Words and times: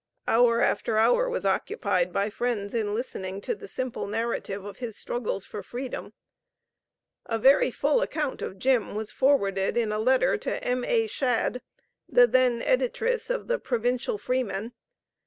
Hour 0.27 0.61
after 0.61 0.97
hour 0.97 1.29
was 1.29 1.45
occupied 1.45 2.11
by 2.11 2.31
friends 2.31 2.73
in 2.73 2.95
listening 2.95 3.39
to 3.41 3.53
the 3.53 3.67
simple 3.67 4.07
narrative 4.07 4.65
of 4.65 4.77
his 4.77 4.97
struggles 4.97 5.45
for 5.45 5.61
freedom. 5.61 6.13
A 7.27 7.37
very 7.37 7.69
full 7.69 8.01
account 8.01 8.41
of 8.41 8.57
"Jim," 8.57 8.95
was 8.95 9.11
forwarded 9.11 9.77
in 9.77 9.91
a 9.91 9.99
letter 9.99 10.37
to 10.39 10.63
M.A. 10.67 11.05
Shadd, 11.05 11.61
the 12.09 12.25
then 12.25 12.63
Editress 12.63 13.29
of 13.29 13.47
the 13.47 13.59
"Provincial 13.59 14.17
Freeman." 14.17 14.73